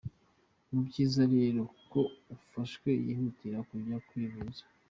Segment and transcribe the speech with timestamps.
[0.69, 1.99] Ni byiza rero ko
[2.35, 4.61] ufashwe yihutira kujya kwivuza.